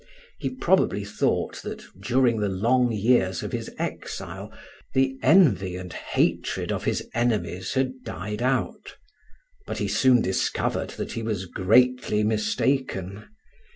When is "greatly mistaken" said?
11.45-13.25